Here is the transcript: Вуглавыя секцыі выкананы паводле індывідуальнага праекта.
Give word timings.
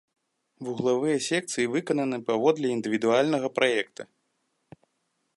Вуглавыя 0.67 1.17
секцыі 1.25 1.67
выкананы 1.75 2.17
паводле 2.29 2.67
індывідуальнага 2.77 3.47
праекта. 3.59 4.07